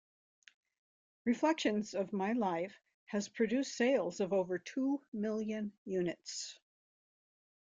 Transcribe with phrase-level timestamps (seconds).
[1.25, 2.73] "Reflections of My Life"
[3.05, 6.57] has produced sales of over two million units.